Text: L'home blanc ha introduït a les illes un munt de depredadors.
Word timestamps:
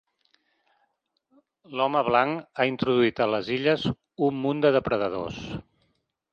L'home 1.81 2.01
blanc 2.09 2.41
ha 2.63 2.67
introduït 2.71 3.23
a 3.27 3.29
les 3.35 3.53
illes 3.59 3.87
un 4.31 4.43
munt 4.47 4.67
de 4.67 4.75
depredadors. 4.81 5.43